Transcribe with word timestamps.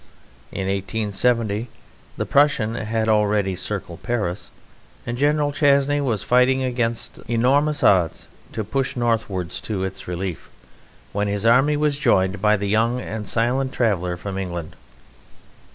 In 0.51 0.61
1870 0.65 1.67
the 2.17 2.25
Prussian 2.25 2.73
had 2.73 3.07
already 3.07 3.51
encircled 3.51 4.01
Paris, 4.01 4.49
and 5.05 5.15
General 5.15 5.51
Chanzy 5.51 6.01
was 6.01 6.23
fighting 6.23 6.63
against 6.63 7.19
enormous 7.27 7.83
odds 7.83 8.25
to 8.53 8.63
push 8.63 8.95
northwards 8.95 9.61
to 9.61 9.83
its 9.83 10.07
relief, 10.07 10.49
when 11.13 11.27
his 11.27 11.45
army 11.45 11.77
was 11.77 11.99
joined 11.99 12.41
by 12.41 12.57
the 12.57 12.67
young 12.67 12.99
and 12.99 13.27
silent 13.27 13.73
traveller 13.73 14.17
from 14.17 14.39
England. 14.39 14.75